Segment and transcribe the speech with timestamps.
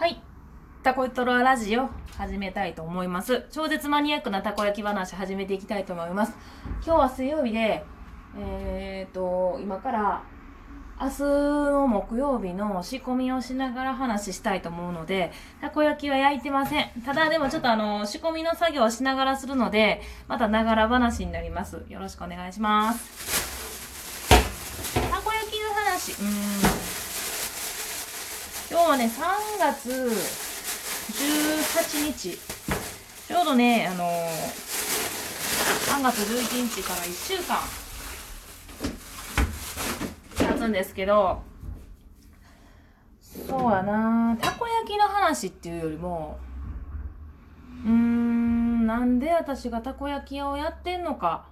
[0.00, 0.18] はい。
[0.82, 3.44] タコイトロラジオ始めたいと思います。
[3.50, 6.32] 超絶マニアックなたこ焼き話始めていきたいと思います。
[6.82, 7.84] 今日は水曜日で、
[8.38, 10.22] えーと、今から
[10.98, 16.88] 明日の木曜日の仕込みをしながら話したいと思うので、たこ焼きは焼いてません。
[17.04, 21.84] ただでもちょっとあの、仕込みの作業をしながらするので、またながら話になります。
[21.90, 24.30] よろしくお願いします。
[24.94, 26.90] たこ焼きの話、うーん。
[28.70, 29.10] 今日はね、3
[29.58, 30.12] 月18
[32.12, 32.38] 日。
[33.26, 34.08] ちょうどね、あのー、
[35.88, 37.56] 3月11日から1週間
[40.52, 41.40] 経つんですけど、
[43.48, 46.38] そうやなたこ焼きの話っていうよりも、
[47.86, 51.48] うーん、なんで私がたこ焼き屋をやってんのか、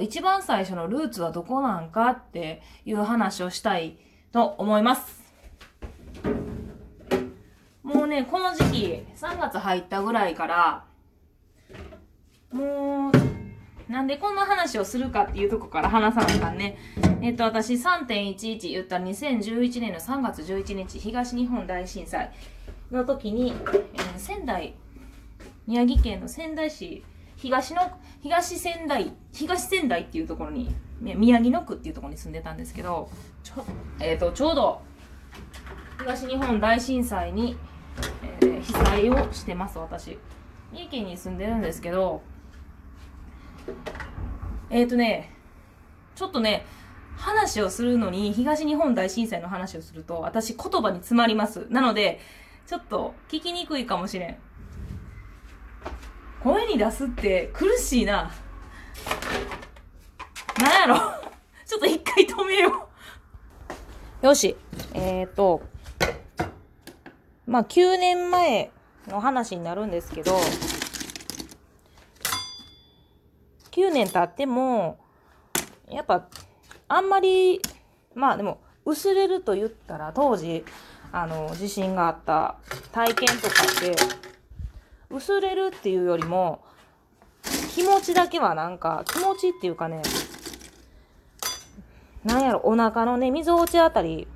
[0.00, 3.98] 一番最初のルーツはどこなんかっていう話をしたい
[4.32, 5.23] と思います。
[8.04, 10.84] うね、この時期、3月入ったぐらいから、
[12.52, 16.78] もう、なんでこんな話をするかっていうとこから話さなあかんね。
[17.20, 22.30] えっと、私3.11言ったら2011年の3月11日、東日本大震災
[22.90, 23.52] の時に、
[23.94, 24.74] えー仙台、
[25.66, 27.04] 宮城県の仙台市、
[27.36, 27.82] 東の、
[28.22, 33.10] 東仙台、東仙台っていうところに、宮城野区っていうところに住んでたんですけど、
[33.42, 33.64] ちょ、
[34.00, 34.80] えっ、と、ちょうど、
[35.98, 37.56] 東日本大震災に、
[38.64, 40.18] 被災をしてます私。
[40.72, 42.22] 三重県に住んでるんですけど
[44.70, 45.30] えっ、ー、とね
[46.16, 46.66] ちょっとね
[47.16, 51.66] 話をするのに東日本大震災の話をすると私言葉に詰まります。
[51.70, 52.20] なので
[52.66, 54.36] ちょっと聞きにくいかもしれん。
[56.42, 58.30] 声に出すって苦しいな。
[60.60, 60.96] なんやろ。
[61.66, 62.88] ちょっと一回止めよ
[64.22, 64.26] う。
[64.26, 64.56] よし。
[64.92, 65.62] えっ、ー、と
[67.46, 68.70] まあ、9年前
[69.08, 70.38] の話になるんですけど、
[73.70, 74.98] 9年経っても、
[75.90, 76.26] やっぱ、
[76.88, 77.60] あんまり、
[78.14, 80.64] まあでも、薄れると言ったら、当時、
[81.12, 82.56] あの、地震があった
[82.92, 83.96] 体験とかって、
[85.10, 86.64] 薄れるっていうよりも、
[87.74, 90.02] 気持ちだけはなんか、気持ちっていうかね、
[92.24, 94.28] なんやろ、お腹のね、溝落ちあたり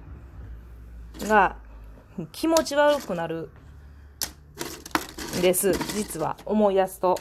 [1.22, 1.56] が、
[2.26, 3.50] 気持ち悪くなる
[5.38, 7.18] んです実は思い出すと。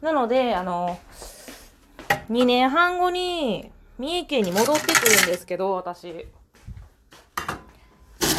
[0.00, 0.98] なのであの
[2.30, 6.26] 2年半後に三重県に戻ってくるんですけど私。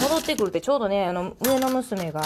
[0.02, 2.22] 戻ってくるってちょうどねあの上の娘が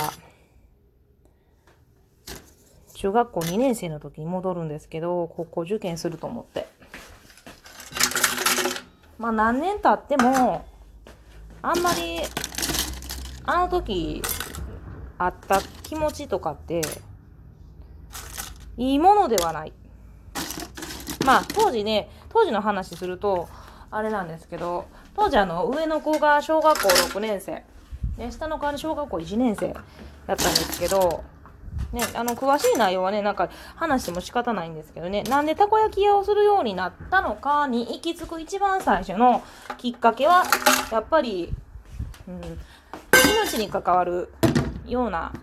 [2.96, 6.68] 中学校2年生の時に戻るんですけど高校受験すると思って。
[9.18, 10.66] まあ何年経っても
[11.62, 12.22] あんまり、
[13.46, 14.22] あの時、
[15.18, 16.82] あった気持ちとかって、
[18.78, 19.74] いいものではない。
[21.26, 23.50] まあ、当時ね、当時の話すると、
[23.92, 27.64] あれなんですけど、当時あの、上の子が小学校6年生、
[28.18, 29.84] ね、下の子は小学校1年生だっ
[30.26, 31.24] たんですけど、
[31.92, 39.42] ね、あの、詳しい内容はね、なんか話しても仕方ないんですけどね、なんでたこ焼き屋をするようになったのかに行き着く一番最初の
[39.78, 40.44] きっかけは、
[40.92, 41.52] やっぱり、
[42.28, 42.42] うん、
[43.44, 44.32] 命に関わる
[44.86, 45.34] ような、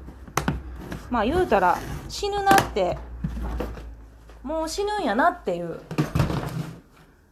[1.11, 2.97] まあ言うたら、死ぬなって、
[4.45, 5.81] もう死ぬんやなっていう、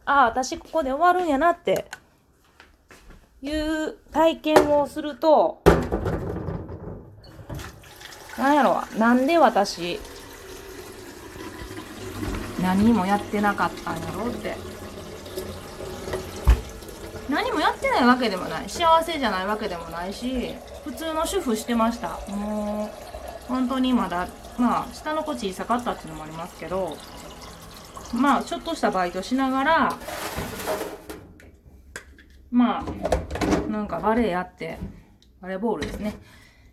[0.03, 1.85] ああ、私ここで終わるんやなって
[3.41, 5.64] いう体験をすると、
[8.45, 9.99] なんやろなんで私、
[12.61, 14.55] 何もやってなかったんやろって。
[17.27, 18.69] 何もやってないわけでもない。
[18.69, 20.53] 幸せじゃないわけでもないし、
[20.83, 22.19] 普通の主婦してました。
[22.29, 24.27] もう、本当にまだ、
[24.59, 26.95] まあ、下の子小さかったっていうのもありますけど、
[28.13, 29.97] まあ、ちょっとしたバイトしながら、
[32.51, 34.77] まあ、なんかバレエやって、
[35.41, 36.13] バレーボールですね。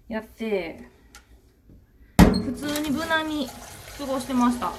[0.08, 0.91] やって、
[2.34, 3.48] 普通に無難に
[3.98, 4.72] 過ごしてました。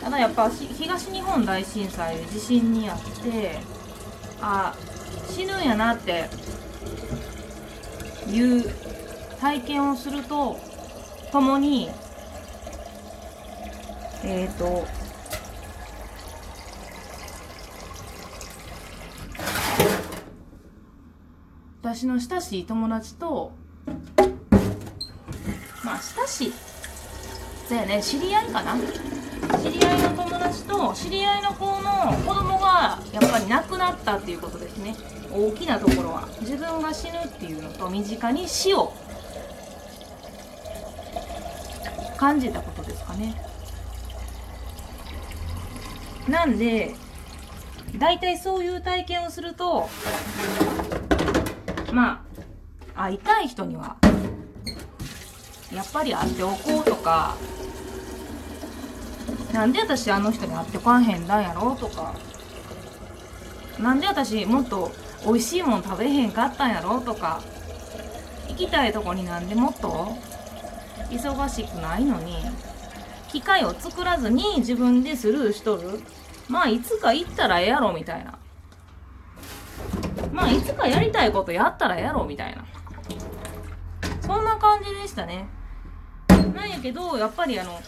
[0.00, 3.58] ただやっぱし東日本大震災地震にあって
[4.40, 4.74] あ
[5.28, 6.26] 死ぬんやなって
[8.28, 8.64] いう
[9.40, 10.58] 体験をすると
[11.32, 11.90] ともに
[14.22, 14.86] えっ、ー、と
[21.82, 23.52] 私の親しい友達と
[25.84, 26.52] まあ親しい
[27.68, 28.02] そうやね。
[28.02, 28.76] 知り合いかな？
[29.58, 34.96] 知り合いの友達と知り合いの子の子供がやっぱり亡くなったっていうことですね。
[35.30, 36.26] 大きなところは。
[36.40, 38.94] 自分が死ぬっていうのと身近に死を
[42.16, 43.34] 感じたことですかね。
[46.26, 46.94] なんで
[47.98, 49.90] 大体そういう体験をすると
[51.92, 52.24] ま
[52.94, 53.96] あ会いたい人には
[55.70, 57.36] やっぱり会っておこうとか
[59.52, 62.14] なんで私あの人に会ってこんへんだんやろとか。
[63.78, 64.90] なんで私もっと
[65.24, 67.40] 美味しいもん食べへんかったんやろとか。
[68.48, 70.16] 行きたいとこになんでもっと。
[71.10, 72.36] 忙しくないのに。
[73.28, 76.00] 機会を作らずに自分でスルーしとる。
[76.48, 78.38] まあいつか行ったらええやろみたいな。
[80.32, 82.64] まあいつかやりたいことやったらええやろみたいな。
[84.20, 85.48] そんな感じでしたね。
[86.54, 87.80] なんやけどやっぱりあの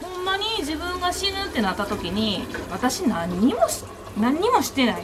[0.00, 3.60] ほんまに自分が死ぬってなった時に私何にも
[4.18, 5.02] 何にもしてない。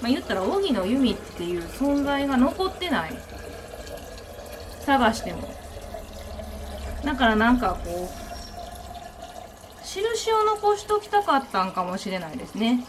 [0.00, 3.12] まあ言ったら荻野由美っていう存在が残ってない。
[4.84, 5.54] 探しても。
[7.04, 12.84] だからなんかこう印を残しときたかったんかもしれないですね。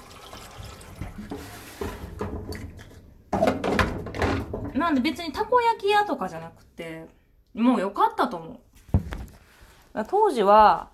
[4.74, 7.06] なんで別にたこ焼き屋とかじゃなくて
[7.54, 8.60] もう良かったと思う。
[10.08, 10.90] 当時は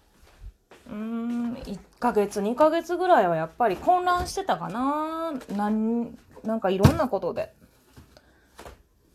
[0.89, 5.33] うん1ヶ月2ヶ月ぐらいはやっぱり混乱してたかな。
[5.55, 7.53] なんなんかいろんなことで。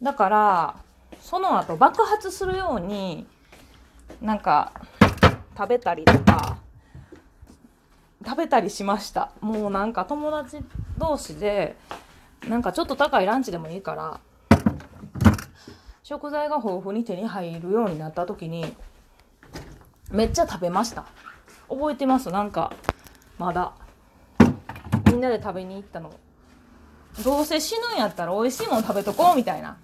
[0.02, 0.76] だから
[1.20, 3.26] その後爆発するように
[4.20, 4.72] なんか
[5.56, 6.56] 食べたりとか
[8.24, 9.30] 食べたりしました。
[9.40, 10.58] もうなんか友達
[10.98, 11.76] 同士で
[12.48, 14.20] なんかちょっと高いランチでもいいから
[16.02, 18.74] 食材が豊富に手に入るようになった時に
[20.10, 21.04] めっちゃ食べました。
[21.68, 22.30] 覚えてます？
[22.30, 22.72] なんか
[23.38, 23.72] まだ。
[25.06, 26.12] みんなで食べに行ったの。
[27.24, 29.76] どうせ死ぬんやったら美味しいもん食べとこうみたいな。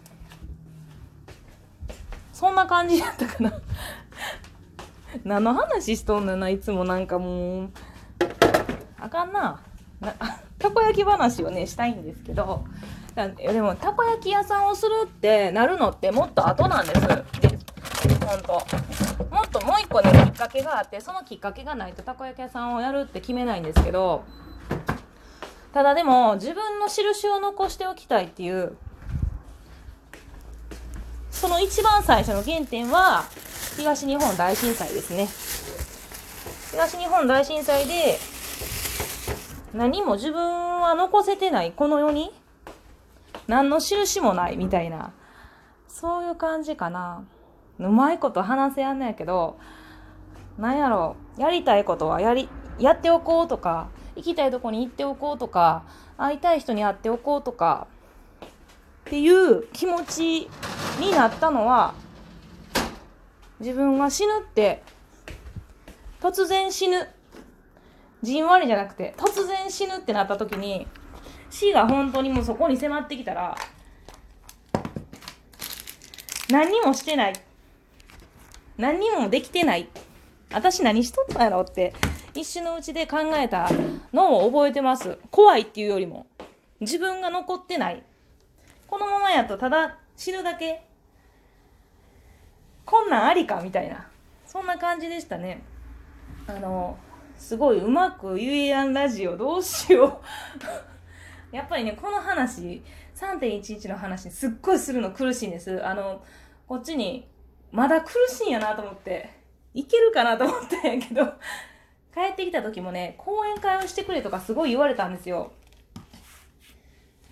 [2.33, 3.53] そんな感じやったかな。
[5.25, 7.71] 何の話しとんねんないつもなんかもう。
[9.01, 9.61] あかんな。
[10.01, 10.15] な
[10.59, 12.65] たこ焼き話をねしたいんですけど。
[13.15, 17.01] でもたこ焼き屋さんをするってなるのってもっと後なんです。
[18.27, 18.63] ほんと。
[19.59, 24.25] ともう一個ねきっかけがあってそのきっかけがないとたこ焼き屋さんをやるって決めないんですけど
[25.73, 28.77] ただでも自分の印を残しておきたいっていう
[31.31, 33.25] その一番最初の原点は
[33.77, 35.29] 東日本大震災ですね。
[36.71, 38.19] 東日本大震災で
[39.75, 42.33] 何も自分は残せてないこの世に
[43.47, 45.13] 何の印もないみたいな
[45.89, 47.23] そういう感じかな。
[47.79, 49.59] うまいこと話せやんのやけど
[50.59, 55.85] なんやろやりたいことはやりやっておこうとか行きたいとこに行っておこうとか
[56.17, 57.87] 会いたい人に会っておこうとか
[59.07, 60.49] っていう気持ち
[61.01, 61.95] になったのは
[63.61, 64.83] 自分が死ぬって
[66.21, 67.09] 突然死ぬ。
[68.23, 70.87] じんわりじゃなくて突然死ぬってなった時に
[71.51, 73.57] 死が本当にもうそこに迫ってきたら
[76.51, 77.46] 何もしてない。
[78.79, 79.89] 何にもできてない。
[80.53, 81.93] 私何しとったんやろって
[82.35, 83.69] 一瞬のうちで考えた
[84.13, 85.19] のを覚えてます。
[85.31, 86.27] 怖いっていうよりも。
[86.81, 88.03] 自分が残ってない。
[88.87, 90.83] このままやとただ死ぬだけ。
[92.85, 94.09] こんなんありかみたいな。
[94.47, 95.63] そんな感じでしたね。
[96.47, 96.97] あの
[97.37, 100.21] すごいうまく言えやんラジオどうしよ
[101.53, 101.55] う。
[101.55, 102.83] やっぱりねこの話
[103.15, 105.85] 3.11の話すっごいするの苦しいんです。
[105.85, 106.23] あの
[106.69, 107.27] こっちに
[107.73, 109.31] まだ苦しいんやなと思って。
[109.75, 111.25] いけるかなと思ったんやけど。
[112.17, 115.53] 帰ってきた時もね講演会をしてくれとかすごい言われたんですよ。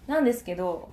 [0.06, 0.90] なんですけど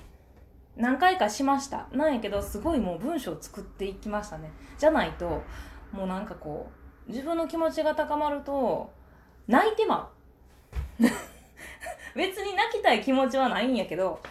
[0.77, 1.89] 何回かしました。
[1.91, 4.49] なんやけどすごいもう文章を作っていきましたね。
[4.77, 5.43] じゃないと
[5.91, 6.71] もうなんかこ
[7.05, 8.93] う自分の気持ちが高まると
[9.49, 10.09] 泣いてま
[10.99, 11.03] う。
[12.15, 14.21] 別に泣きたい気持ちはないんやけど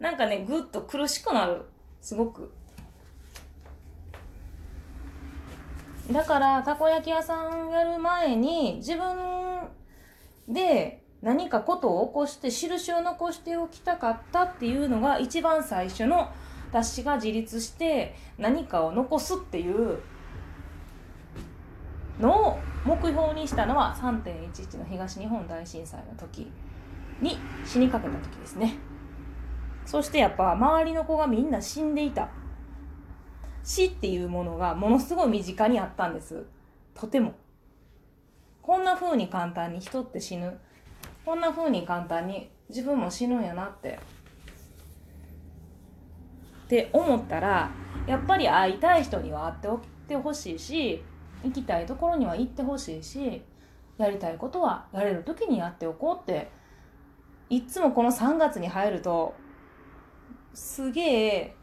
[0.00, 1.62] なんかねぐっと苦しくなる。
[2.00, 2.52] すごく。
[6.12, 9.16] だからたこ焼き屋さんやる前に自分
[10.48, 16.30] で何かことを起こして印を残しておきたかったっていうのが一番最初の
[16.70, 20.00] 私が自立して何かを残すっていう
[22.20, 26.50] のを目標にしたのは3.11の東日本大震災の時
[27.22, 28.76] に死にかけた時ですね。
[29.86, 32.28] そしてやっぱ周りの子がみんな死んでいた。
[33.64, 36.44] 死っていうものがものすごい身近にあったんです。
[36.94, 37.34] とても。
[38.62, 40.58] こんな風に簡単に人って死ぬ。
[41.24, 43.98] こんな風に簡単に自分も死ぬんやなって。
[46.64, 47.70] って思ったら
[48.06, 49.78] やっぱり会いたい人には会っておい
[50.08, 51.02] てほしいし
[51.42, 53.42] 行きたいところには行ってほしいし
[53.98, 56.50] やりたいことはやれる時にやっておこうって。
[57.50, 59.34] いつもこの3月に入ると
[60.54, 61.56] すげえ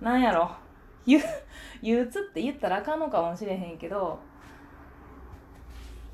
[0.00, 0.63] なんやろ。
[1.06, 4.18] 憂鬱って言ったらあかんのかもしれへんけど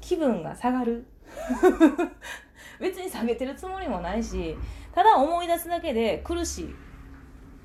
[0.00, 1.06] 気分が下がる。
[2.80, 4.56] 別に下げてるつもりもないし
[4.92, 6.74] ただ思い出すだけで苦しい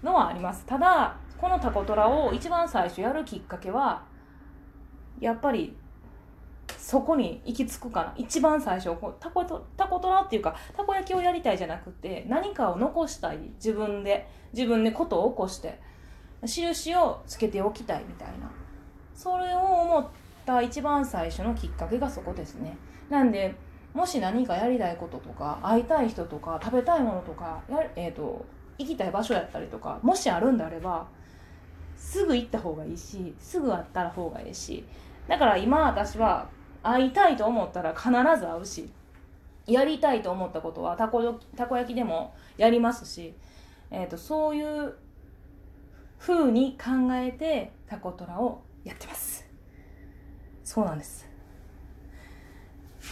[0.04, 0.66] のはあります。
[0.66, 4.04] ただこのタコトラを一番最初やるきっかけは
[5.20, 5.76] やっぱり
[6.78, 8.14] そこに行き着くかな。
[8.18, 13.40] 一番最初タコタコトラっていうかたこ焼きをやりたいじゃなくて何かを残したい。
[13.56, 15.80] 自分で自分でことを起こして。
[16.46, 18.52] 印をつけておきたいみたいな。
[19.14, 20.08] それを思っ
[20.46, 22.78] た一番最初のきっかけがそこですね。
[23.10, 23.56] なんで
[23.94, 28.46] もし何かやりたいこととか会いたい人とか食べたいものとかや、えーと、
[28.78, 31.08] 行きたい場所やったりとかもしあるんであれば
[31.96, 34.86] すぐ行った方がいいしすぐ会ったら方がいいし。
[35.28, 36.50] だから今私は
[36.84, 38.90] 会いたいと思ったら必ず会うし
[39.66, 43.34] やりたいと思ったことはたこたこ焼きでもやりますし、
[43.90, 44.94] えーと、そういう
[46.20, 49.46] 風に考えてタコトラをやってます。
[50.64, 51.28] そうなんです。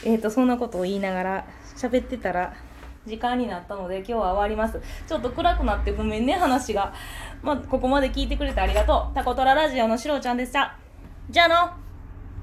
[0.05, 2.55] えっ、ー、とそんなことを言いながら喋ってたら
[3.05, 4.81] 時間になったので今日は終わります。
[5.07, 6.93] ちょっと暗くなってごめんね話が。
[7.41, 9.15] まあここまで聞いてくれてありがとう。
[9.15, 10.77] タコトララジオのしろちゃんでした。
[11.29, 11.82] じゃあの。